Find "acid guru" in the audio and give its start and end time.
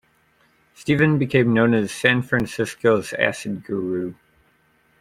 3.13-4.15